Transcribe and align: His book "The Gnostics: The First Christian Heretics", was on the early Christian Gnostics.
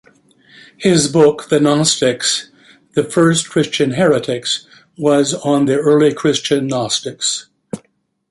His 0.77 1.07
book 1.07 1.49
"The 1.49 1.59
Gnostics: 1.59 2.49
The 2.95 3.03
First 3.03 3.47
Christian 3.49 3.91
Heretics", 3.91 4.65
was 4.97 5.35
on 5.35 5.65
the 5.65 5.77
early 5.77 6.11
Christian 6.11 6.65
Gnostics. 6.65 7.45